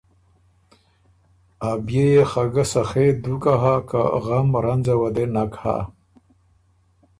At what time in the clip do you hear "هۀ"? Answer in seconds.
3.61-3.75, 5.61-5.77